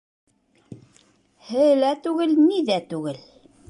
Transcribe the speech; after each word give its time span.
—Һе 1.51 1.69
лә 1.85 1.95
түгел, 2.09 2.37
ни 2.43 2.63
ҙә 2.73 2.85
түгел. 2.95 3.27